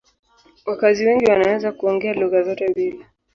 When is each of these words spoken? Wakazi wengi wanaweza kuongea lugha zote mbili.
Wakazi 0.65 1.05
wengi 1.05 1.25
wanaweza 1.31 1.71
kuongea 1.71 2.13
lugha 2.13 2.43
zote 2.43 2.67
mbili. 2.67 3.05